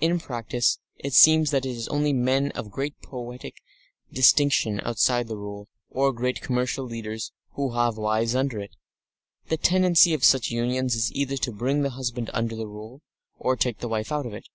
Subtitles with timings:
[0.00, 3.56] In practice, it seems that it is only men of great poietic
[4.10, 8.74] distinction outside the Rule, or great commercial leaders, who have wives under it.
[9.48, 13.02] The tendency of such unions is either to bring the husband under the Rule,
[13.38, 14.48] or take the wife out of it.